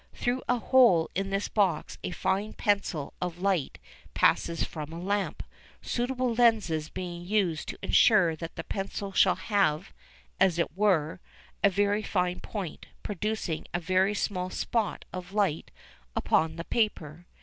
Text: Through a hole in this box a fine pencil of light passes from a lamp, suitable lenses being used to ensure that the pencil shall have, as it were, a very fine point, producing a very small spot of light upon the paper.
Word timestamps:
Through 0.15 0.41
a 0.49 0.57
hole 0.57 1.11
in 1.13 1.29
this 1.29 1.47
box 1.47 1.99
a 2.03 2.09
fine 2.09 2.53
pencil 2.53 3.13
of 3.21 3.37
light 3.37 3.77
passes 4.15 4.63
from 4.63 4.91
a 4.91 4.99
lamp, 4.99 5.43
suitable 5.83 6.33
lenses 6.33 6.89
being 6.89 7.23
used 7.23 7.67
to 7.69 7.77
ensure 7.83 8.35
that 8.35 8.55
the 8.55 8.63
pencil 8.63 9.11
shall 9.11 9.35
have, 9.35 9.93
as 10.39 10.57
it 10.57 10.75
were, 10.75 11.19
a 11.63 11.69
very 11.69 12.01
fine 12.01 12.39
point, 12.39 12.87
producing 13.03 13.67
a 13.75 13.79
very 13.79 14.15
small 14.15 14.49
spot 14.49 15.05
of 15.13 15.33
light 15.33 15.69
upon 16.15 16.55
the 16.55 16.65
paper. 16.65 17.27